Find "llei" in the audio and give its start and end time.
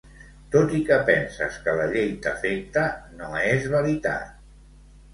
1.93-2.11